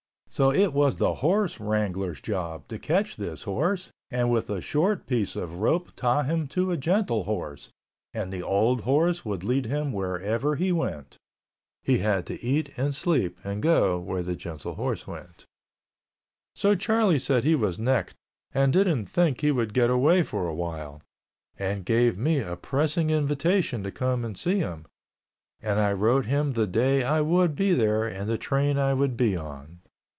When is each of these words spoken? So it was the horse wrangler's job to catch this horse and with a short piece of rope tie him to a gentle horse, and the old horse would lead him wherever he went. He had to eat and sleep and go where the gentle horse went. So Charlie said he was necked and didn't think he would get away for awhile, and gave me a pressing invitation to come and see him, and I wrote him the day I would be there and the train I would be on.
So 0.33 0.49
it 0.49 0.71
was 0.71 0.95
the 0.95 1.15
horse 1.15 1.59
wrangler's 1.59 2.21
job 2.21 2.69
to 2.69 2.79
catch 2.79 3.17
this 3.17 3.43
horse 3.43 3.91
and 4.09 4.31
with 4.31 4.49
a 4.49 4.61
short 4.61 5.05
piece 5.05 5.35
of 5.35 5.55
rope 5.55 5.91
tie 5.97 6.23
him 6.23 6.47
to 6.55 6.71
a 6.71 6.77
gentle 6.77 7.25
horse, 7.25 7.67
and 8.13 8.31
the 8.31 8.41
old 8.41 8.81
horse 8.83 9.25
would 9.25 9.43
lead 9.43 9.65
him 9.65 9.91
wherever 9.91 10.55
he 10.55 10.71
went. 10.71 11.17
He 11.83 11.97
had 11.97 12.25
to 12.27 12.41
eat 12.41 12.69
and 12.77 12.95
sleep 12.95 13.39
and 13.43 13.61
go 13.61 13.99
where 13.99 14.23
the 14.23 14.37
gentle 14.37 14.75
horse 14.75 15.05
went. 15.05 15.43
So 16.55 16.75
Charlie 16.75 17.19
said 17.19 17.43
he 17.43 17.53
was 17.55 17.77
necked 17.77 18.15
and 18.53 18.71
didn't 18.71 19.07
think 19.07 19.41
he 19.41 19.51
would 19.51 19.73
get 19.73 19.89
away 19.89 20.23
for 20.23 20.47
awhile, 20.47 21.01
and 21.59 21.83
gave 21.83 22.17
me 22.17 22.39
a 22.39 22.55
pressing 22.55 23.09
invitation 23.09 23.83
to 23.83 23.91
come 23.91 24.23
and 24.23 24.37
see 24.37 24.59
him, 24.59 24.85
and 25.61 25.77
I 25.77 25.91
wrote 25.91 26.25
him 26.25 26.53
the 26.53 26.67
day 26.67 27.03
I 27.03 27.19
would 27.19 27.53
be 27.53 27.73
there 27.73 28.05
and 28.05 28.29
the 28.29 28.37
train 28.37 28.77
I 28.79 28.93
would 28.93 29.17
be 29.17 29.35
on. 29.35 29.79